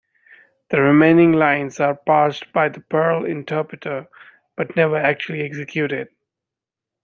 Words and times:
The 0.71 0.81
remaining 0.81 1.33
lines 1.33 1.79
are 1.79 1.93
parsed 1.93 2.51
by 2.53 2.69
the 2.69 2.79
Perl 2.79 3.23
interpreter 3.23 4.07
but 4.55 4.75
never 4.75 4.95
actually 4.97 5.41
executed. 5.43 6.09